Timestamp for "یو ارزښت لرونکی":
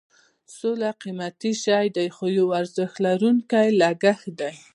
2.37-3.67